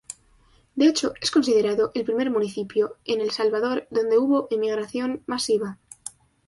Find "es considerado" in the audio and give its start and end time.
1.21-1.91